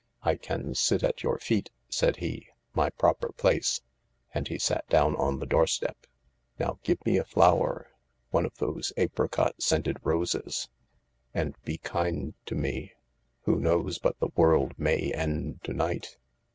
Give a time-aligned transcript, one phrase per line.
[0.31, 3.81] "I can sit at your feet," said he —"my proper place,"
[4.33, 5.95] and he sat down on the doorstep.
[6.57, 7.91] "Now give me a flower—
[8.31, 10.69] one of those apricot scented roses—
[11.35, 12.93] and be kind to me.
[13.43, 16.17] Who knows but the world may end to night